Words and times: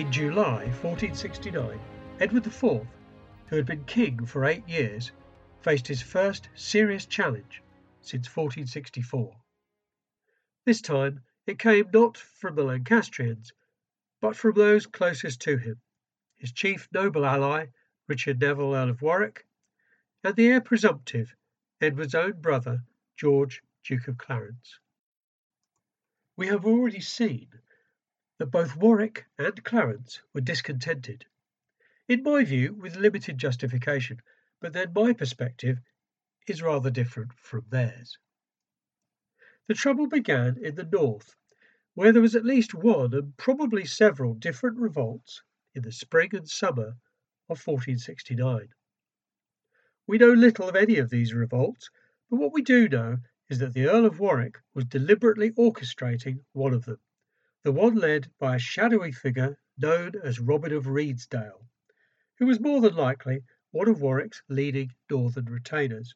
In 0.00 0.10
July 0.10 0.64
1469, 0.80 1.78
Edward 2.20 2.46
IV, 2.46 2.86
who 3.48 3.56
had 3.56 3.66
been 3.66 3.84
king 3.84 4.24
for 4.24 4.46
eight 4.46 4.66
years, 4.66 5.12
faced 5.60 5.86
his 5.86 6.00
first 6.00 6.48
serious 6.54 7.04
challenge 7.04 7.62
since 8.00 8.26
1464. 8.34 9.36
This 10.64 10.80
time 10.80 11.22
it 11.46 11.58
came 11.58 11.90
not 11.92 12.16
from 12.16 12.54
the 12.54 12.64
Lancastrians, 12.64 13.52
but 14.22 14.36
from 14.36 14.54
those 14.54 14.86
closest 14.86 15.42
to 15.42 15.58
him, 15.58 15.82
his 16.38 16.52
chief 16.52 16.88
noble 16.92 17.26
ally, 17.26 17.66
Richard 18.08 18.40
Neville, 18.40 18.74
Earl 18.74 18.88
of 18.88 19.02
Warwick, 19.02 19.44
and 20.24 20.34
the 20.34 20.46
heir 20.46 20.62
presumptive, 20.62 21.34
Edward's 21.78 22.14
own 22.14 22.40
brother, 22.40 22.84
George, 23.18 23.60
Duke 23.84 24.08
of 24.08 24.16
Clarence. 24.16 24.78
We 26.38 26.46
have 26.46 26.64
already 26.64 27.00
seen 27.00 27.48
that 28.40 28.50
both 28.50 28.74
Warwick 28.74 29.26
and 29.36 29.62
Clarence 29.64 30.22
were 30.32 30.40
discontented. 30.40 31.26
In 32.08 32.22
my 32.22 32.42
view, 32.42 32.72
with 32.72 32.96
limited 32.96 33.36
justification, 33.36 34.22
but 34.62 34.72
then 34.72 34.94
my 34.94 35.12
perspective 35.12 35.78
is 36.46 36.62
rather 36.62 36.88
different 36.90 37.34
from 37.34 37.66
theirs. 37.68 38.16
The 39.66 39.74
trouble 39.74 40.06
began 40.06 40.56
in 40.56 40.74
the 40.74 40.84
north, 40.84 41.36
where 41.92 42.12
there 42.12 42.22
was 42.22 42.34
at 42.34 42.46
least 42.46 42.72
one 42.72 43.12
and 43.12 43.36
probably 43.36 43.84
several 43.84 44.32
different 44.32 44.78
revolts 44.78 45.42
in 45.74 45.82
the 45.82 45.92
spring 45.92 46.34
and 46.34 46.48
summer 46.48 46.96
of 47.50 47.60
1469. 47.60 48.70
We 50.06 50.16
know 50.16 50.32
little 50.32 50.66
of 50.66 50.76
any 50.76 50.96
of 50.96 51.10
these 51.10 51.34
revolts, 51.34 51.90
but 52.30 52.38
what 52.38 52.54
we 52.54 52.62
do 52.62 52.88
know 52.88 53.18
is 53.50 53.58
that 53.58 53.74
the 53.74 53.86
Earl 53.86 54.06
of 54.06 54.18
Warwick 54.18 54.56
was 54.72 54.86
deliberately 54.86 55.50
orchestrating 55.50 56.42
one 56.54 56.72
of 56.72 56.86
them, 56.86 57.00
the 57.62 57.72
one 57.72 57.94
led 57.94 58.32
by 58.38 58.56
a 58.56 58.58
shadowy 58.58 59.12
figure 59.12 59.54
known 59.76 60.12
as 60.22 60.40
Robin 60.40 60.72
of 60.72 60.86
Redesdale, 60.86 61.66
who 62.38 62.46
was 62.46 62.58
more 62.58 62.80
than 62.80 62.94
likely 62.94 63.42
one 63.70 63.86
of 63.86 64.00
Warwick's 64.00 64.42
leading 64.48 64.94
northern 65.10 65.44
retainers. 65.44 66.14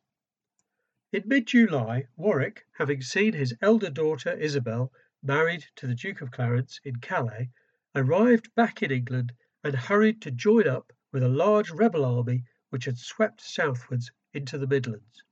In 1.13 1.23
mid 1.27 1.47
July, 1.47 2.07
Warwick, 2.17 2.65
having 2.73 3.03
seen 3.03 3.35
his 3.35 3.55
elder 3.61 3.91
daughter 3.91 4.33
Isabel 4.33 4.91
married 5.23 5.67
to 5.77 5.87
the 5.87 5.95
Duke 5.95 6.23
of 6.23 6.31
Clarence 6.31 6.81
in 6.83 6.97
Calais, 6.97 7.51
arrived 7.95 8.55
back 8.55 8.83
in 8.83 8.91
England 8.91 9.35
and 9.63 9.75
hurried 9.75 10.23
to 10.23 10.31
join 10.31 10.67
up 10.67 10.95
with 11.13 11.23
a 11.23 11.29
large 11.29 11.71
rebel 11.71 12.07
army 12.07 12.45
which 12.71 12.87
had 12.87 12.97
swept 12.97 13.43
southwards 13.43 14.11
into 14.33 14.57
the 14.57 14.67
Midlands. 14.67 15.23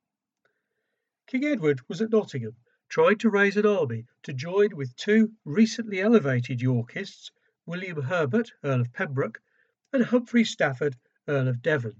King 1.26 1.46
Edward 1.46 1.80
was 1.88 2.02
at 2.02 2.10
Nottingham, 2.10 2.56
trying 2.92 3.16
to 3.16 3.30
raise 3.30 3.56
an 3.56 3.64
army 3.64 4.04
to 4.22 4.34
join 4.34 4.68
with 4.76 4.94
two 4.96 5.32
recently 5.46 5.98
elevated 5.98 6.60
Yorkists, 6.60 7.30
William 7.64 8.02
Herbert, 8.02 8.52
Earl 8.62 8.82
of 8.82 8.92
Pembroke, 8.92 9.40
and 9.94 10.04
Humphrey 10.04 10.44
Stafford, 10.44 10.94
Earl 11.26 11.48
of 11.48 11.62
Devon. 11.62 11.96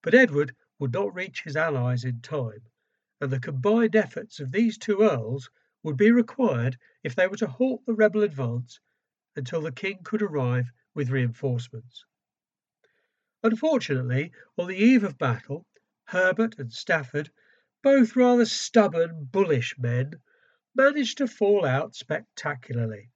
But 0.00 0.14
Edward 0.14 0.54
would 0.78 0.92
not 0.92 1.12
reach 1.12 1.42
his 1.42 1.56
allies 1.56 2.04
in 2.04 2.20
time, 2.20 2.62
and 3.20 3.32
the 3.32 3.40
combined 3.40 3.96
efforts 3.96 4.38
of 4.38 4.52
these 4.52 4.78
two 4.78 5.02
earls 5.02 5.50
would 5.82 5.96
be 5.96 6.12
required 6.12 6.78
if 7.02 7.16
they 7.16 7.26
were 7.26 7.38
to 7.38 7.48
halt 7.48 7.84
the 7.84 7.94
rebel 7.94 8.22
advance 8.22 8.78
until 9.34 9.60
the 9.60 9.72
king 9.72 10.04
could 10.04 10.22
arrive 10.22 10.70
with 10.94 11.10
reinforcements. 11.10 12.04
Unfortunately, 13.42 14.30
on 14.56 14.68
the 14.68 14.76
eve 14.76 15.02
of 15.02 15.18
battle, 15.18 15.66
Herbert 16.04 16.60
and 16.60 16.72
Stafford, 16.72 17.32
both 17.82 18.14
rather 18.14 18.44
stubborn, 18.44 19.24
bullish 19.24 19.76
men, 19.78 20.12
managed 20.74 21.18
to 21.18 21.26
fall 21.26 21.64
out 21.64 21.94
spectacularly. 21.94 23.10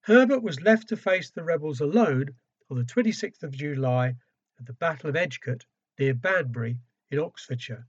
Herbert 0.00 0.42
was 0.42 0.62
left 0.62 0.88
to 0.88 0.96
face 0.96 1.30
the 1.30 1.44
rebels 1.44 1.80
alone 1.80 2.34
on 2.70 2.78
the 2.78 2.84
26th 2.84 3.42
of 3.42 3.52
July 3.52 4.16
at 4.58 4.66
the 4.66 4.72
Battle 4.72 5.10
of 5.10 5.16
Edgecote 5.16 5.66
near 5.98 6.14
Banbury 6.14 6.78
in 7.10 7.18
Oxfordshire. 7.18 7.86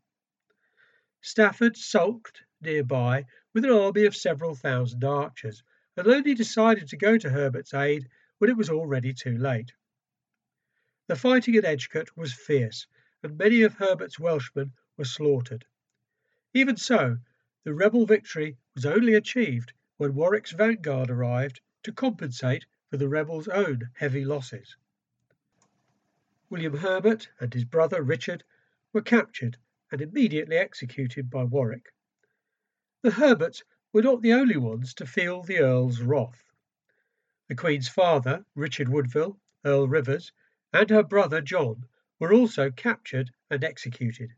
Stafford 1.22 1.78
sulked 1.78 2.44
nearby 2.61 3.25
with 3.53 3.63
an 3.63 3.72
army 3.72 4.06
of 4.06 4.16
several 4.16 4.56
thousand 4.56 5.03
archers, 5.03 5.63
and 5.96 6.07
only 6.07 6.34
decided 6.34 6.88
to 6.88 6.97
go 6.97 7.17
to 7.17 7.29
Herbert's 7.29 7.73
aid 7.73 8.07
when 8.38 8.50
it 8.50 8.57
was 8.57 8.69
already 8.69 9.13
too 9.13 9.38
late. 9.38 9.72
The 11.07 11.16
fighting 11.16 11.56
at 11.56 11.66
Edgecote 11.66 12.16
was 12.16 12.34
fierce, 12.34 12.85
and 13.23 13.38
many 13.38 13.63
of 13.63 13.73
Herbert's 13.73 14.19
Welshmen 14.19 14.72
were 14.97 15.06
slaughtered. 15.06 15.66
Even 16.54 16.78
so, 16.78 17.20
the 17.64 17.74
rebel 17.74 18.08
victory 18.08 18.58
was 18.74 18.86
only 18.86 19.14
achieved 19.14 19.72
when 19.98 20.16
Warwick's 20.16 20.52
vanguard 20.52 21.12
arrived 21.12 21.62
to 21.84 21.92
compensate 21.92 22.66
for 22.90 22.98
the 22.98 23.08
rebels' 23.08 23.48
own 23.48 23.92
heavy 23.94 24.26
losses. 24.26 24.76
William 26.50 26.78
Herbert 26.78 27.30
and 27.40 27.54
his 27.54 27.66
brother 27.66 28.02
Richard 28.02 28.44
were 28.94 29.04
captured 29.04 29.58
and 29.92 30.02
immediately 30.02 30.58
executed 30.58 31.30
by 31.30 31.44
Warwick. 31.44 31.94
The 33.04 33.12
Herberts 33.12 33.64
were 33.94 34.02
not 34.02 34.22
the 34.22 34.34
only 34.34 34.58
ones 34.58 34.96
to 34.96 35.06
feel 35.06 35.44
the 35.44 35.59
Earl's 35.59 36.02
wrath. 36.02 36.44
The 37.48 37.56
Queen's 37.56 37.88
father, 37.88 38.44
Richard 38.56 38.90
Woodville, 38.90 39.40
Earl 39.64 39.88
Rivers, 39.88 40.32
and 40.74 40.90
her 40.90 41.04
brother 41.04 41.42
John 41.42 41.86
were 42.20 42.34
also 42.34 42.72
captured 42.72 43.32
and 43.52 43.64
executed. 43.64 44.34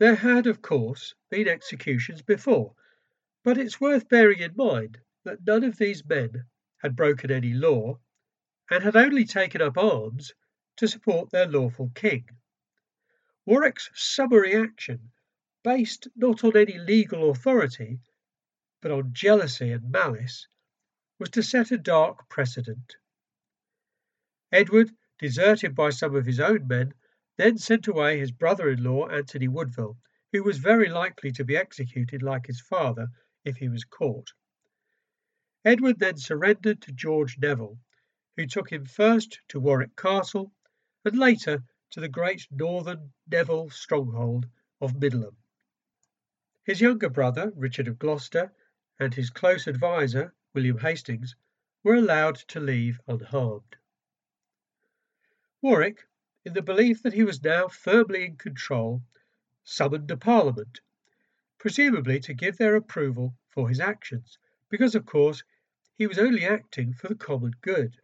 There 0.00 0.16
had, 0.16 0.48
of 0.48 0.60
course, 0.60 1.14
been 1.30 1.46
executions 1.46 2.20
before, 2.20 2.74
but 3.44 3.58
it's 3.58 3.80
worth 3.80 4.08
bearing 4.08 4.40
in 4.40 4.56
mind 4.56 4.98
that 5.22 5.46
none 5.46 5.62
of 5.62 5.76
these 5.78 6.04
men 6.04 6.46
had 6.78 6.96
broken 6.96 7.30
any 7.30 7.52
law 7.54 8.00
and 8.68 8.82
had 8.82 8.96
only 8.96 9.24
taken 9.24 9.62
up 9.62 9.78
arms 9.78 10.32
to 10.78 10.88
support 10.88 11.30
their 11.30 11.46
lawful 11.46 11.92
king. 11.94 12.28
Warwick's 13.46 13.88
summary 13.94 14.56
action, 14.56 15.12
based 15.62 16.08
not 16.16 16.42
on 16.42 16.56
any 16.56 16.76
legal 16.76 17.30
authority, 17.30 18.00
but 18.80 18.90
on 18.90 19.12
jealousy 19.12 19.70
and 19.70 19.92
malice, 19.92 20.48
was 21.20 21.30
to 21.30 21.42
set 21.44 21.70
a 21.70 21.78
dark 21.78 22.28
precedent. 22.28 22.96
Edward, 24.50 24.90
deserted 25.20 25.76
by 25.76 25.90
some 25.90 26.16
of 26.16 26.26
his 26.26 26.40
own 26.40 26.66
men, 26.66 26.94
then 27.36 27.58
sent 27.58 27.88
away 27.88 28.18
his 28.18 28.30
brother 28.30 28.68
in 28.70 28.82
law, 28.82 29.08
Anthony 29.08 29.48
Woodville, 29.48 29.98
who 30.32 30.42
was 30.42 30.58
very 30.58 30.88
likely 30.88 31.32
to 31.32 31.44
be 31.44 31.56
executed 31.56 32.22
like 32.22 32.46
his 32.46 32.60
father 32.60 33.08
if 33.44 33.56
he 33.56 33.68
was 33.68 33.84
caught. 33.84 34.32
Edward 35.64 35.98
then 35.98 36.16
surrendered 36.16 36.82
to 36.82 36.92
George 36.92 37.38
Neville, 37.38 37.78
who 38.36 38.46
took 38.46 38.70
him 38.70 38.84
first 38.84 39.40
to 39.48 39.60
Warwick 39.60 39.96
Castle 39.96 40.52
and 41.04 41.16
later 41.16 41.62
to 41.90 42.00
the 42.00 42.08
great 42.08 42.46
northern 42.50 43.12
Neville 43.26 43.70
stronghold 43.70 44.46
of 44.80 45.00
Middleham. 45.00 45.36
His 46.64 46.80
younger 46.80 47.08
brother, 47.08 47.52
Richard 47.54 47.88
of 47.88 47.98
Gloucester, 47.98 48.52
and 48.98 49.14
his 49.14 49.30
close 49.30 49.68
adviser, 49.68 50.34
William 50.54 50.78
Hastings, 50.78 51.36
were 51.82 51.94
allowed 51.94 52.36
to 52.48 52.60
leave 52.60 53.00
unharmed. 53.06 53.76
Warwick, 55.60 56.06
in 56.44 56.52
the 56.52 56.62
belief 56.62 57.02
that 57.02 57.14
he 57.14 57.24
was 57.24 57.42
now 57.42 57.68
firmly 57.68 58.24
in 58.24 58.36
control, 58.36 59.02
summoned 59.64 60.10
a 60.10 60.16
parliament, 60.16 60.80
presumably 61.58 62.20
to 62.20 62.34
give 62.34 62.58
their 62.58 62.76
approval 62.76 63.34
for 63.48 63.68
his 63.68 63.80
actions, 63.80 64.38
because, 64.68 64.94
of 64.94 65.06
course, 65.06 65.42
he 65.96 66.06
was 66.06 66.18
only 66.18 66.44
acting 66.44 66.92
for 66.92 67.08
the 67.08 67.14
common 67.14 67.52
good. 67.62 67.96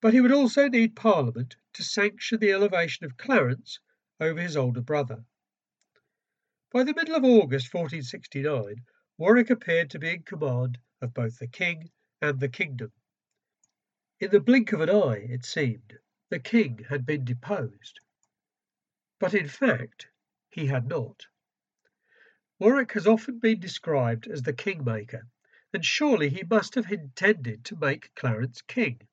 But 0.00 0.12
he 0.12 0.20
would 0.20 0.32
also 0.32 0.66
need 0.66 0.96
Parliament 0.96 1.54
to 1.74 1.84
sanction 1.84 2.40
the 2.40 2.50
elevation 2.50 3.06
of 3.06 3.16
Clarence 3.16 3.78
over 4.18 4.40
his 4.40 4.56
older 4.56 4.80
brother. 4.80 5.24
By 6.72 6.82
the 6.82 6.94
middle 6.94 7.14
of 7.14 7.24
August 7.24 7.72
1469, 7.72 8.84
Warwick 9.18 9.50
appeared 9.50 9.90
to 9.90 9.98
be 10.00 10.10
in 10.10 10.22
command 10.22 10.78
of 11.00 11.14
both 11.14 11.38
the 11.38 11.46
king 11.46 11.90
and 12.20 12.40
the 12.40 12.48
kingdom. 12.48 12.90
In 14.18 14.30
the 14.30 14.40
blink 14.40 14.72
of 14.72 14.80
an 14.80 14.90
eye, 14.90 15.26
it 15.28 15.44
seemed, 15.44 15.98
the 16.32 16.38
king 16.38 16.82
had 16.88 17.04
been 17.04 17.26
deposed. 17.26 18.00
But 19.20 19.34
in 19.34 19.46
fact, 19.46 20.08
he 20.48 20.64
had 20.64 20.86
not. 20.88 21.26
Warwick 22.58 22.92
has 22.92 23.06
often 23.06 23.38
been 23.38 23.60
described 23.60 24.26
as 24.26 24.40
the 24.40 24.54
kingmaker, 24.54 25.26
and 25.74 25.84
surely 25.84 26.30
he 26.30 26.42
must 26.48 26.74
have 26.74 26.90
intended 26.90 27.66
to 27.66 27.76
make 27.76 28.14
Clarence 28.14 28.62
king. 28.62 29.06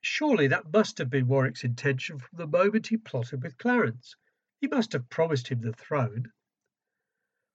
Surely 0.00 0.46
that 0.46 0.72
must 0.72 0.98
have 0.98 1.10
been 1.10 1.26
Warwick's 1.26 1.64
intention 1.64 2.20
from 2.20 2.38
the 2.38 2.46
moment 2.46 2.86
he 2.86 2.98
plotted 2.98 3.42
with 3.42 3.58
Clarence. 3.58 4.14
He 4.60 4.68
must 4.68 4.92
have 4.92 5.10
promised 5.10 5.48
him 5.48 5.60
the 5.60 5.72
throne. 5.72 6.30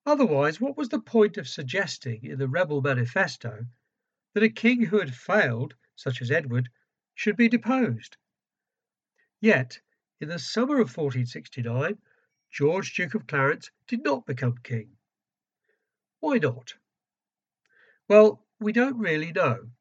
Otherwise, 0.06 0.60
what 0.60 0.76
was 0.76 0.90
the 0.90 1.00
point 1.00 1.38
of 1.38 1.48
suggesting 1.48 2.26
in 2.26 2.38
the 2.38 2.50
rebel 2.50 2.82
manifesto 2.82 3.66
that 4.34 4.44
a 4.44 4.50
king 4.50 4.82
who 4.82 5.00
had 5.00 5.16
failed, 5.16 5.74
such 5.96 6.22
as 6.22 6.30
Edward, 6.30 6.70
should 7.16 7.38
be 7.38 7.48
deposed? 7.48 8.18
Yet, 9.42 9.82
in 10.20 10.30
the 10.30 10.38
summer 10.38 10.76
of 10.76 10.96
1469, 10.96 11.98
George, 12.52 12.94
Duke 12.94 13.16
of 13.16 13.26
Clarence, 13.26 13.72
did 13.88 14.04
not 14.04 14.28
become 14.28 14.60
king. 14.60 14.96
Why 16.20 16.38
not? 16.38 16.76
Well, 18.08 18.46
we 18.60 18.72
don't 18.72 19.00
really 19.00 19.32
know. 19.32 19.72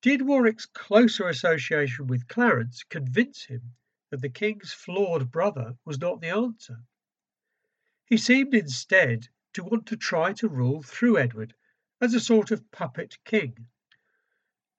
Did 0.00 0.22
Warwick's 0.22 0.66
closer 0.66 1.28
association 1.28 2.06
with 2.06 2.28
Clarence 2.28 2.84
convince 2.84 3.44
him 3.44 3.74
that 4.10 4.20
the 4.20 4.28
king's 4.28 4.72
flawed 4.72 5.32
brother 5.32 5.76
was 5.84 5.98
not 5.98 6.20
the 6.20 6.28
answer? 6.28 6.84
He 8.04 8.16
seemed 8.16 8.54
instead 8.54 9.28
to 9.54 9.64
want 9.64 9.86
to 9.86 9.96
try 9.96 10.34
to 10.34 10.48
rule 10.48 10.82
through 10.82 11.18
Edward 11.18 11.54
as 12.00 12.14
a 12.14 12.20
sort 12.20 12.52
of 12.52 12.70
puppet 12.70 13.18
king. 13.24 13.66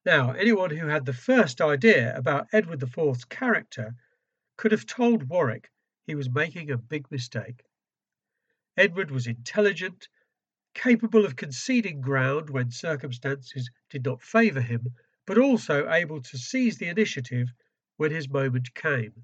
Now, 0.06 0.32
anyone 0.34 0.72
who 0.72 0.88
had 0.88 1.06
the 1.06 1.14
first 1.14 1.62
idea 1.62 2.14
about 2.18 2.50
Edward 2.52 2.84
IV's 2.84 3.24
character 3.24 3.96
could 4.58 4.74
have 4.74 4.86
told 4.86 5.30
Warwick 5.30 5.72
he 6.06 6.14
was 6.14 6.30
making 6.30 6.70
a 6.70 6.78
big 6.78 7.10
mistake. 7.10 7.64
Edward 8.76 9.12
was 9.12 9.28
intelligent, 9.28 10.10
capable 10.74 11.26
of 11.26 11.38
conceding 11.38 12.02
ground 12.02 12.50
when 12.50 12.70
circumstances 12.70 13.72
did 13.90 14.04
not 14.04 14.22
favour 14.22 14.60
him, 14.60 14.94
but 15.26 15.38
also 15.38 15.90
able 15.90 16.22
to 16.22 16.38
seize 16.38 16.78
the 16.78 16.90
initiative 16.90 17.48
when 17.96 18.12
his 18.12 18.28
moment 18.28 18.74
came. 18.76 19.24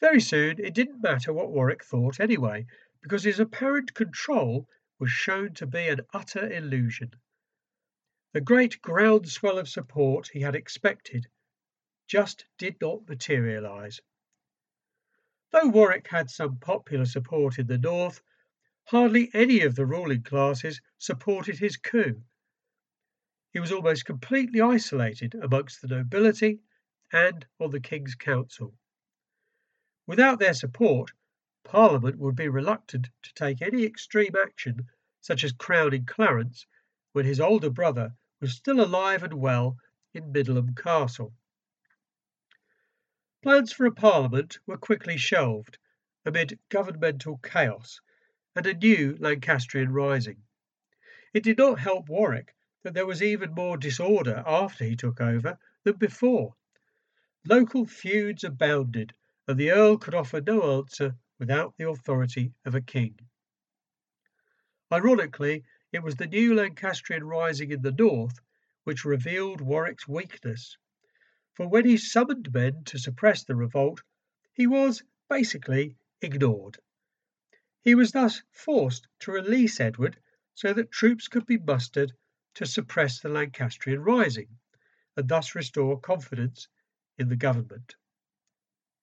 Very 0.00 0.20
soon 0.20 0.58
it 0.58 0.74
didn't 0.74 1.02
matter 1.02 1.32
what 1.32 1.52
Warwick 1.52 1.84
thought 1.84 2.18
anyway, 2.18 2.66
because 3.00 3.22
his 3.22 3.38
apparent 3.38 3.94
control 3.94 4.68
was 4.98 5.12
shown 5.12 5.54
to 5.54 5.66
be 5.66 5.86
an 5.86 6.00
utter 6.12 6.50
illusion. 6.50 7.12
The 8.36 8.42
great 8.42 8.82
groundswell 8.82 9.56
of 9.58 9.66
support 9.66 10.28
he 10.28 10.40
had 10.42 10.54
expected 10.54 11.26
just 12.06 12.44
did 12.58 12.76
not 12.82 13.08
materialize. 13.08 13.98
Though 15.52 15.68
Warwick 15.68 16.06
had 16.08 16.28
some 16.28 16.58
popular 16.58 17.06
support 17.06 17.58
in 17.58 17.66
the 17.66 17.78
north, 17.78 18.20
hardly 18.88 19.30
any 19.32 19.62
of 19.62 19.74
the 19.74 19.86
ruling 19.86 20.22
classes 20.22 20.82
supported 20.98 21.58
his 21.58 21.78
coup. 21.78 22.22
He 23.54 23.58
was 23.58 23.72
almost 23.72 24.04
completely 24.04 24.60
isolated 24.60 25.34
amongst 25.34 25.80
the 25.80 25.88
nobility 25.88 26.60
and 27.10 27.46
on 27.58 27.70
the 27.70 27.80
King's 27.80 28.16
Council. 28.16 28.76
Without 30.06 30.40
their 30.40 30.52
support, 30.52 31.10
Parliament 31.64 32.18
would 32.18 32.36
be 32.36 32.50
reluctant 32.50 33.08
to 33.22 33.32
take 33.32 33.62
any 33.62 33.84
extreme 33.84 34.36
action, 34.36 34.90
such 35.22 35.42
as 35.42 35.52
crowning 35.52 36.04
Clarence, 36.04 36.66
when 37.12 37.24
his 37.24 37.40
older 37.40 37.70
brother 37.70 38.14
was 38.40 38.54
still 38.54 38.80
alive 38.80 39.22
and 39.22 39.34
well 39.34 39.76
in 40.12 40.32
Middleham 40.32 40.74
Castle. 40.74 41.32
Plans 43.42 43.72
for 43.72 43.86
a 43.86 43.92
parliament 43.92 44.58
were 44.66 44.76
quickly 44.76 45.16
shelved 45.16 45.78
amid 46.24 46.58
governmental 46.68 47.38
chaos 47.38 48.00
and 48.54 48.66
a 48.66 48.74
new 48.74 49.16
Lancastrian 49.20 49.92
rising. 49.92 50.42
It 51.32 51.44
did 51.44 51.58
not 51.58 51.78
help 51.78 52.08
Warwick 52.08 52.54
that 52.82 52.94
there 52.94 53.06
was 53.06 53.22
even 53.22 53.54
more 53.54 53.76
disorder 53.76 54.42
after 54.46 54.84
he 54.84 54.96
took 54.96 55.20
over 55.20 55.58
than 55.84 55.96
before. 55.96 56.54
Local 57.44 57.86
feuds 57.86 58.42
abounded 58.42 59.12
and 59.46 59.58
the 59.58 59.70
Earl 59.70 59.98
could 59.98 60.14
offer 60.14 60.40
no 60.40 60.78
answer 60.78 61.14
without 61.38 61.76
the 61.76 61.88
authority 61.88 62.52
of 62.64 62.74
a 62.74 62.80
king. 62.80 63.18
Ironically, 64.92 65.64
it 65.92 66.02
was 66.02 66.16
the 66.16 66.26
new 66.26 66.54
Lancastrian 66.54 67.24
rising 67.24 67.70
in 67.70 67.80
the 67.82 67.92
north 67.92 68.38
which 68.84 69.04
revealed 69.04 69.60
Warwick's 69.60 70.06
weakness, 70.08 70.76
for 71.54 71.68
when 71.68 71.84
he 71.84 71.96
summoned 71.96 72.52
men 72.52 72.84
to 72.84 72.98
suppress 72.98 73.44
the 73.44 73.54
revolt, 73.54 74.02
he 74.52 74.66
was 74.66 75.02
basically 75.28 75.96
ignored. 76.20 76.76
He 77.82 77.94
was 77.94 78.12
thus 78.12 78.42
forced 78.50 79.06
to 79.20 79.32
release 79.32 79.78
Edward 79.80 80.18
so 80.54 80.72
that 80.72 80.90
troops 80.90 81.28
could 81.28 81.46
be 81.46 81.58
mustered 81.58 82.12
to 82.54 82.66
suppress 82.66 83.20
the 83.20 83.28
Lancastrian 83.28 84.00
rising 84.00 84.48
and 85.16 85.28
thus 85.28 85.54
restore 85.54 86.00
confidence 86.00 86.68
in 87.18 87.28
the 87.28 87.36
government. 87.36 87.94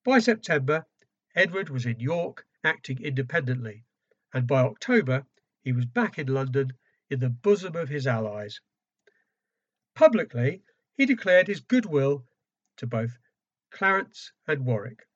By 0.04 0.20
September, 0.20 0.86
Edward 1.36 1.70
was 1.70 1.86
in 1.86 2.00
York 2.00 2.46
acting 2.64 3.02
independently, 3.02 3.86
and 4.34 4.48
by 4.48 4.62
October 4.62 5.26
he 5.64 5.72
was 5.72 5.86
back 5.86 6.20
in 6.20 6.28
London 6.28 6.74
in 7.10 7.20
the 7.20 7.30
bosom 7.30 7.76
of 7.76 7.88
his 7.90 8.06
allies. 8.06 8.60
Publicly, 9.96 10.62
he 10.96 11.06
declared 11.06 11.48
his 11.48 11.62
goodwill 11.62 12.28
to 12.78 12.86
both 12.88 13.18
Clarence 13.72 14.32
and 14.48 14.66
Warwick, 14.66 15.08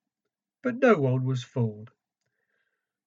but 0.62 0.76
no 0.78 0.96
one 0.98 1.26
was 1.26 1.44
fooled. 1.44 1.92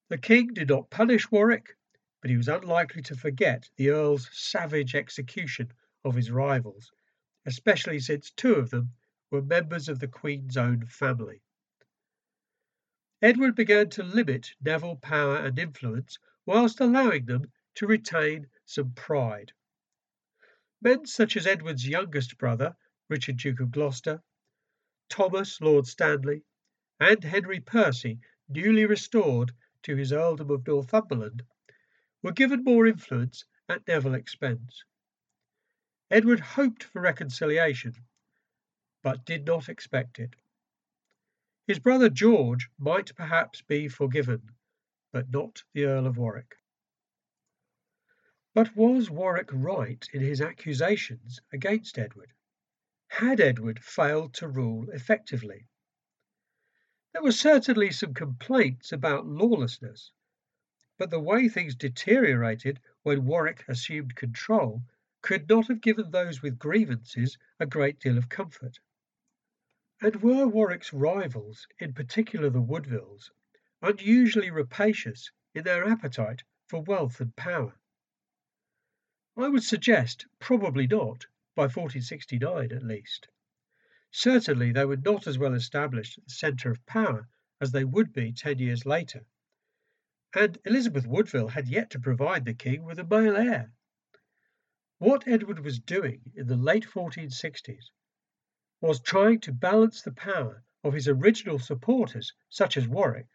The 0.09 0.17
king 0.17 0.53
did 0.53 0.69
not 0.69 0.89
punish 0.89 1.31
Warwick, 1.31 1.77
but 2.21 2.29
he 2.29 2.37
was 2.37 2.47
unlikely 2.47 3.01
to 3.03 3.15
forget 3.15 3.69
the 3.75 3.89
earl's 3.89 4.29
savage 4.31 4.93
execution 4.93 5.71
of 6.03 6.15
his 6.15 6.31
rivals, 6.31 6.91
especially 7.45 7.99
since 7.99 8.31
two 8.31 8.55
of 8.55 8.69
them 8.69 8.93
were 9.31 9.41
members 9.41 9.89
of 9.89 9.99
the 9.99 10.07
queen's 10.07 10.57
own 10.57 10.85
family. 10.85 11.41
Edward 13.23 13.55
began 13.55 13.87
to 13.91 14.01
limit 14.01 14.51
Neville 14.61 14.95
power 14.95 15.37
and 15.37 15.59
influence 15.59 16.17
whilst 16.47 16.79
allowing 16.79 17.25
them 17.25 17.51
to 17.75 17.85
retain 17.85 18.49
some 18.65 18.93
pride. 18.93 19.53
Men 20.81 21.05
such 21.05 21.37
as 21.37 21.45
Edward's 21.45 21.87
youngest 21.87 22.39
brother, 22.39 22.75
Richard 23.09 23.37
Duke 23.37 23.59
of 23.59 23.69
Gloucester, 23.71 24.23
Thomas 25.07 25.61
Lord 25.61 25.85
Stanley, 25.85 26.41
and 26.99 27.23
Henry 27.23 27.59
Percy, 27.59 28.19
newly 28.49 28.85
restored 28.85 29.51
to 29.83 29.95
his 29.95 30.11
earldom 30.11 30.49
of 30.49 30.65
Northumberland, 30.65 31.43
were 32.23 32.31
given 32.31 32.63
more 32.63 32.87
influence 32.87 33.45
at 33.69 33.87
Neville 33.87 34.15
expense. 34.15 34.83
Edward 36.09 36.39
hoped 36.39 36.83
for 36.85 37.01
reconciliation, 37.01 37.93
but 39.03 39.25
did 39.25 39.45
not 39.45 39.69
expect 39.69 40.17
it. 40.17 40.35
His 41.67 41.77
brother 41.77 42.09
George 42.09 42.67
might 42.79 43.15
perhaps 43.15 43.61
be 43.61 43.87
forgiven, 43.87 44.49
but 45.11 45.29
not 45.29 45.63
the 45.73 45.85
Earl 45.85 46.07
of 46.07 46.17
Warwick. 46.17 46.55
But 48.55 48.75
was 48.75 49.11
Warwick 49.11 49.49
right 49.53 50.03
in 50.11 50.21
his 50.21 50.41
accusations 50.41 51.39
against 51.53 51.99
Edward? 51.99 52.33
Had 53.09 53.39
Edward 53.39 53.83
failed 53.83 54.33
to 54.35 54.47
rule 54.47 54.89
effectively? 54.89 55.67
There 57.13 57.21
were 57.21 57.31
certainly 57.31 57.91
some 57.91 58.15
complaints 58.15 58.91
about 58.91 59.27
lawlessness, 59.27 60.11
but 60.97 61.11
the 61.11 61.19
way 61.19 61.47
things 61.47 61.75
deteriorated 61.75 62.79
when 63.03 63.25
Warwick 63.25 63.65
assumed 63.67 64.15
control 64.15 64.83
could 65.21 65.47
not 65.47 65.67
have 65.67 65.81
given 65.81 66.09
those 66.09 66.41
with 66.41 66.57
grievances 66.57 67.37
a 67.59 67.67
great 67.67 67.99
deal 67.99 68.17
of 68.17 68.29
comfort. 68.29 68.79
And 70.03 70.15
were 70.23 70.47
Warwick's 70.47 70.91
rivals, 70.93 71.67
in 71.77 71.93
particular 71.93 72.49
the 72.49 72.59
Woodvilles, 72.59 73.29
unusually 73.83 74.49
rapacious 74.49 75.29
in 75.53 75.63
their 75.63 75.87
appetite 75.87 76.41
for 76.67 76.81
wealth 76.81 77.21
and 77.21 77.35
power? 77.35 77.79
I 79.37 79.47
would 79.47 79.61
suggest 79.63 80.25
probably 80.39 80.87
not, 80.87 81.27
by 81.53 81.65
1469 81.65 82.71
at 82.71 82.81
least. 82.81 83.27
Certainly 84.09 84.71
they 84.71 84.85
were 84.85 84.97
not 84.97 85.27
as 85.27 85.37
well 85.37 85.53
established 85.53 86.17
at 86.17 86.23
the 86.23 86.31
centre 86.31 86.71
of 86.71 86.83
power 86.87 87.27
as 87.59 87.71
they 87.71 87.83
would 87.83 88.11
be 88.11 88.33
ten 88.33 88.57
years 88.57 88.87
later, 88.87 89.27
and 90.33 90.57
Elizabeth 90.65 91.05
Woodville 91.05 91.49
had 91.49 91.67
yet 91.67 91.91
to 91.91 91.99
provide 91.99 92.45
the 92.45 92.55
king 92.55 92.85
with 92.85 92.97
a 92.97 93.03
male 93.03 93.37
heir. 93.37 93.71
What 94.97 95.27
Edward 95.27 95.59
was 95.59 95.79
doing 95.79 96.31
in 96.33 96.47
the 96.47 96.57
late 96.57 96.85
1460s 96.85 97.91
was 98.81 98.99
trying 98.99 99.39
to 99.39 99.53
balance 99.53 100.01
the 100.01 100.11
power 100.11 100.63
of 100.83 100.93
his 100.93 101.07
original 101.07 101.59
supporters, 101.59 102.33
such 102.49 102.75
as 102.75 102.87
Warwick, 102.87 103.27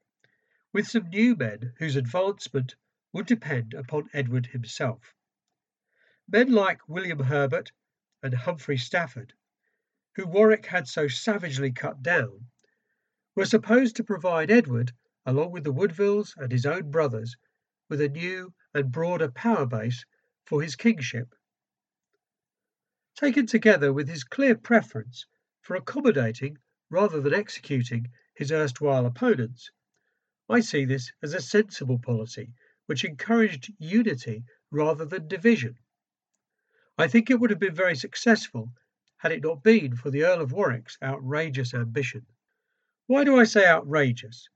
with 0.72 0.88
some 0.88 1.08
new 1.08 1.36
men 1.36 1.72
whose 1.78 1.94
advancement 1.94 2.74
would 3.12 3.26
depend 3.26 3.72
upon 3.72 4.10
Edward 4.12 4.46
himself. 4.46 5.14
Men 6.28 6.50
like 6.50 6.88
William 6.88 7.20
Herbert 7.20 7.70
and 8.24 8.34
Humphrey 8.34 8.76
Stafford, 8.76 9.32
who 10.16 10.26
Warwick 10.26 10.66
had 10.66 10.88
so 10.88 11.06
savagely 11.06 11.70
cut 11.70 12.02
down, 12.02 12.48
were 13.36 13.46
supposed 13.46 13.94
to 13.96 14.04
provide 14.04 14.50
Edward, 14.50 14.90
along 15.24 15.52
with 15.52 15.62
the 15.62 15.72
Woodvilles 15.72 16.34
and 16.36 16.50
his 16.50 16.66
own 16.66 16.90
brothers, 16.90 17.36
with 17.88 18.00
a 18.00 18.08
new 18.08 18.52
and 18.74 18.90
broader 18.90 19.30
power 19.30 19.64
base 19.64 20.04
for 20.44 20.60
his 20.60 20.74
kingship. 20.74 21.32
Taken 23.14 23.46
together 23.46 23.92
with 23.92 24.08
his 24.08 24.24
clear 24.24 24.56
preference 24.56 25.24
for 25.66 25.75
accommodating 25.75 26.56
rather 26.90 27.20
than 27.20 27.35
executing 27.35 28.06
his 28.37 28.52
erstwhile 28.52 29.04
opponents. 29.04 29.73
I 30.49 30.61
see 30.61 30.85
this 30.85 31.11
as 31.25 31.35
a 31.35 31.40
sensible 31.40 31.99
policy 31.99 32.52
which 32.87 33.04
encouraged 33.04 33.73
unity 33.76 34.44
rather 34.70 35.04
than 35.04 35.26
division. 35.26 35.76
I 36.96 37.08
think 37.08 37.30
it 37.30 37.40
would 37.40 37.50
have 37.50 37.58
been 37.58 37.75
very 37.75 37.96
successful 37.96 38.73
had 39.16 39.32
it 39.32 39.42
not 39.42 39.64
been 39.64 39.96
for 39.96 40.08
the 40.08 40.23
Earl 40.23 40.40
of 40.40 40.52
Warwick's 40.52 40.99
outrageous 41.02 41.75
ambition. 41.75 42.26
Why 43.08 43.25
do 43.25 43.37
I 43.37 43.42
say 43.42 43.66
outrageous? 43.66 44.49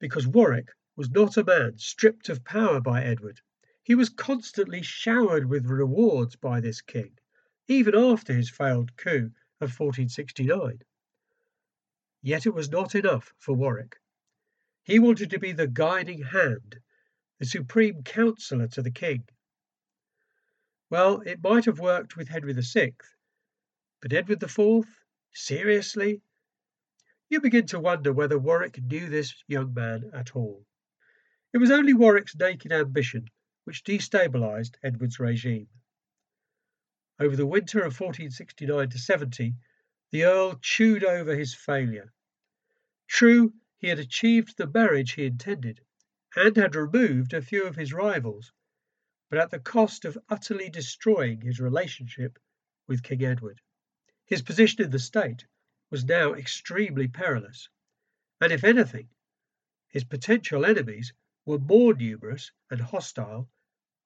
Because 0.00 0.26
Warwick 0.26 0.70
was 0.96 1.10
not 1.10 1.36
a 1.36 1.44
man 1.44 1.78
stripped 1.78 2.28
of 2.28 2.44
power 2.44 2.80
by 2.80 3.04
Edward. 3.04 3.40
He 3.84 3.94
was 3.94 4.08
constantly 4.08 4.82
showered 4.82 5.48
with 5.48 5.66
rewards 5.66 6.34
by 6.34 6.60
this 6.60 6.80
king, 6.80 7.16
even 7.68 7.94
after 7.94 8.32
his 8.32 8.50
failed 8.50 8.96
coup 8.96 9.30
of 9.60 9.70
1469. 9.70 10.80
Yet 12.22 12.46
it 12.46 12.54
was 12.54 12.70
not 12.70 12.94
enough 12.94 13.32
for 13.38 13.54
Warwick. 13.54 13.96
He 14.82 14.98
wanted 14.98 15.30
to 15.30 15.38
be 15.38 15.52
the 15.52 15.66
guiding 15.66 16.22
hand, 16.22 16.80
the 17.38 17.46
supreme 17.46 18.02
counsellor 18.02 18.68
to 18.68 18.82
the 18.82 18.90
king. 18.90 19.24
Well, 20.90 21.20
it 21.20 21.42
might 21.42 21.66
have 21.66 21.78
worked 21.78 22.16
with 22.16 22.28
Henry 22.28 22.52
VI, 22.52 22.92
but 24.02 24.12
Edward 24.12 24.42
IV? 24.42 24.84
Seriously? 25.32 26.20
You 27.28 27.40
begin 27.40 27.66
to 27.66 27.78
wonder 27.78 28.12
whether 28.12 28.38
Warwick 28.38 28.82
knew 28.82 29.08
this 29.08 29.32
young 29.46 29.72
man 29.72 30.10
at 30.12 30.34
all. 30.34 30.66
It 31.52 31.58
was 31.58 31.70
only 31.70 31.94
Warwick's 31.94 32.36
naked 32.36 32.72
ambition 32.72 33.28
which 33.64 33.84
destabilized 33.84 34.74
Edward's 34.82 35.20
regime. 35.20 35.68
Over 37.20 37.36
the 37.36 37.46
winter 37.46 37.80
of 37.80 38.00
1469 38.00 38.88
to 38.88 38.98
70, 38.98 39.54
the 40.10 40.24
Earl 40.24 40.58
chewed 40.62 41.04
over 41.04 41.36
his 41.36 41.54
failure. 41.54 42.14
True, 43.08 43.52
he 43.76 43.88
had 43.88 43.98
achieved 43.98 44.56
the 44.56 44.66
marriage 44.66 45.12
he 45.12 45.26
intended, 45.26 45.84
and 46.34 46.56
had 46.56 46.74
removed 46.74 47.34
a 47.34 47.42
few 47.42 47.66
of 47.66 47.76
his 47.76 47.92
rivals, 47.92 48.52
but 49.28 49.38
at 49.38 49.50
the 49.50 49.58
cost 49.58 50.06
of 50.06 50.16
utterly 50.30 50.70
destroying 50.70 51.42
his 51.42 51.60
relationship 51.60 52.38
with 52.86 53.02
King 53.02 53.22
Edward. 53.22 53.60
His 54.24 54.40
position 54.40 54.82
in 54.82 54.90
the 54.90 54.98
state 54.98 55.44
was 55.90 56.06
now 56.06 56.32
extremely 56.32 57.08
perilous, 57.08 57.68
and 58.40 58.50
if 58.50 58.64
anything, 58.64 59.10
his 59.88 60.04
potential 60.04 60.64
enemies 60.64 61.12
were 61.44 61.58
more 61.58 61.92
numerous 61.92 62.50
and 62.70 62.80
hostile 62.80 63.50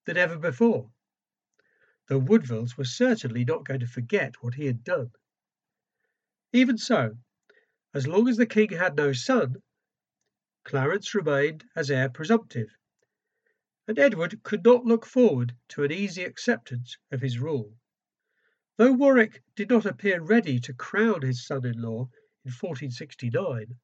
than 0.04 0.16
ever 0.16 0.36
before. 0.36 0.90
The 2.06 2.18
Woodvilles 2.18 2.76
were 2.76 2.84
certainly 2.84 3.46
not 3.46 3.64
going 3.64 3.80
to 3.80 3.86
forget 3.86 4.34
what 4.42 4.52
he 4.52 4.66
had 4.66 4.84
done. 4.84 5.12
Even 6.52 6.76
so, 6.76 7.16
as 7.94 8.06
long 8.06 8.28
as 8.28 8.36
the 8.36 8.44
king 8.44 8.68
had 8.72 8.94
no 8.94 9.14
son, 9.14 9.62
Clarence 10.64 11.14
remained 11.14 11.64
as 11.74 11.90
heir 11.90 12.10
presumptive, 12.10 12.68
and 13.88 13.98
Edward 13.98 14.42
could 14.42 14.62
not 14.66 14.84
look 14.84 15.06
forward 15.06 15.56
to 15.68 15.82
an 15.82 15.92
easy 15.92 16.24
acceptance 16.24 16.98
of 17.10 17.22
his 17.22 17.38
rule. 17.38 17.74
Though 18.76 18.92
Warwick 18.92 19.42
did 19.56 19.70
not 19.70 19.86
appear 19.86 20.20
ready 20.20 20.60
to 20.60 20.74
crown 20.74 21.22
his 21.22 21.46
son-in-law 21.46 22.10
in 22.44 22.52
1469, 22.52 23.78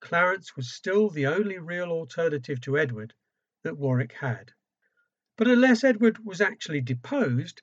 Clarence 0.00 0.56
was 0.56 0.72
still 0.72 1.10
the 1.10 1.26
only 1.26 1.58
real 1.58 1.90
alternative 1.90 2.62
to 2.62 2.78
Edward 2.78 3.12
that 3.64 3.76
Warwick 3.76 4.12
had. 4.12 4.54
But 5.36 5.48
unless 5.48 5.84
Edward 5.84 6.24
was 6.24 6.40
actually 6.40 6.80
deposed, 6.80 7.62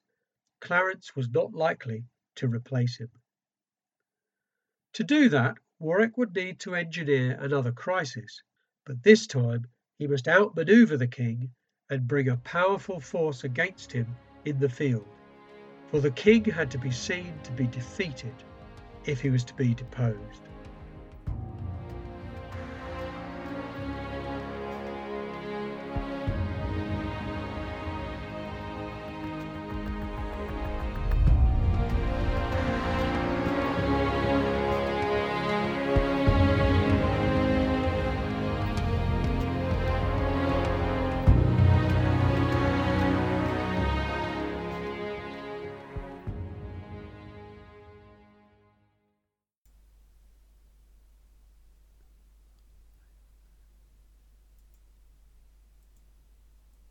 Clarence 0.59 1.15
was 1.15 1.29
not 1.29 1.53
likely 1.53 2.05
to 2.35 2.47
replace 2.47 2.97
him. 2.97 3.09
To 4.93 5.03
do 5.03 5.29
that, 5.29 5.57
Warwick 5.79 6.17
would 6.17 6.35
need 6.35 6.59
to 6.61 6.75
engineer 6.75 7.37
another 7.39 7.71
crisis, 7.71 8.41
but 8.85 9.03
this 9.03 9.25
time 9.27 9.67
he 9.97 10.07
must 10.07 10.27
outmaneuver 10.27 10.97
the 10.97 11.07
king 11.07 11.53
and 11.89 12.07
bring 12.07 12.29
a 12.29 12.37
powerful 12.37 12.99
force 12.99 13.43
against 13.43 13.91
him 13.91 14.15
in 14.45 14.59
the 14.59 14.69
field 14.69 15.07
for 15.91 15.99
the 15.99 16.11
king 16.11 16.45
had 16.45 16.71
to 16.71 16.77
be 16.77 16.89
seen 16.89 17.37
to 17.43 17.51
be 17.51 17.67
defeated 17.67 18.33
if 19.05 19.19
he 19.19 19.29
was 19.29 19.43
to 19.43 19.53
be 19.55 19.73
deposed. 19.73 20.41